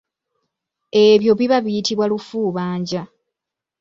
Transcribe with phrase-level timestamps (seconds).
[1.05, 3.01] Ebyo biba biyitibwa lufuubanja.